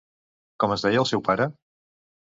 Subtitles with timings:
[0.63, 1.51] Com es deia el seu pare?